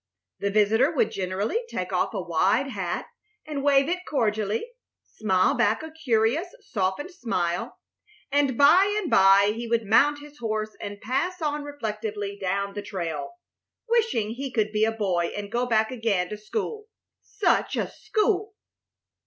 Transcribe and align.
The 0.39 0.49
visitor 0.49 0.91
would 0.91 1.11
generally 1.11 1.59
take 1.69 1.93
off 1.93 2.15
a 2.15 2.21
wide 2.23 2.69
hat 2.69 3.05
and 3.45 3.63
wave 3.63 3.87
it 3.87 3.99
cordially, 4.09 4.65
smile 5.03 5.53
back 5.53 5.83
a 5.83 5.91
curious, 5.91 6.47
softened 6.59 7.11
smile, 7.11 7.77
and 8.31 8.57
by 8.57 8.91
and 8.99 9.11
by 9.11 9.53
he 9.55 9.67
would 9.67 9.85
mount 9.85 10.17
his 10.17 10.39
horse 10.39 10.75
and 10.81 10.99
pass 11.01 11.39
on 11.39 11.61
reflectively 11.63 12.35
down 12.35 12.73
the 12.73 12.81
trail, 12.81 13.33
wishing 13.87 14.31
he 14.31 14.51
could 14.51 14.71
be 14.71 14.85
a 14.85 14.91
boy 14.91 15.27
and 15.37 15.51
go 15.51 15.67
back 15.67 15.91
again 15.91 16.29
to 16.29 16.37
school 16.37 16.87
such 17.21 17.75
a 17.75 17.87
school! 17.87 18.55